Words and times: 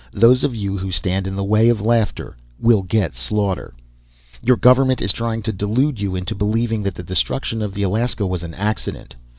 Those 0.13 0.43
of 0.43 0.55
you 0.55 0.79
who 0.79 0.89
stand 0.89 1.27
in 1.27 1.35
the 1.35 1.43
way 1.43 1.69
of 1.69 1.79
laughter 1.79 2.35
will 2.59 2.81
get 2.81 3.13
slaughter. 3.13 3.75
"Your 4.41 4.57
government 4.57 4.99
is 4.99 5.11
trying 5.11 5.43
to 5.43 5.53
delude 5.53 6.01
you 6.01 6.15
into 6.15 6.33
believing 6.33 6.81
that 6.81 6.95
the 6.95 7.03
destruction 7.03 7.61
of 7.61 7.75
the 7.75 7.83
Alaska 7.83 8.25
was 8.25 8.41
an 8.41 8.55
accident. 8.55 9.13